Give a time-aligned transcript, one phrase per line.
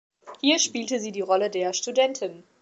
[0.39, 2.41] Hier spielte sie die Rolle der „Studentin“.